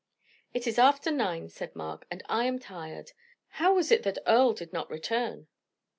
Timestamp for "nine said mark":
1.11-2.07